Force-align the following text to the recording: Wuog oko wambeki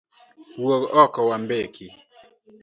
Wuog 0.61 0.83
oko 1.01 1.19
wambeki 1.29 1.87